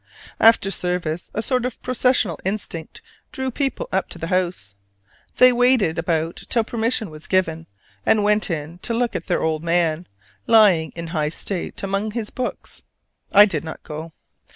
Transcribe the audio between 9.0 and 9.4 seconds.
at